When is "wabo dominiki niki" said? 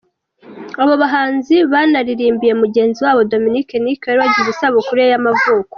3.05-4.05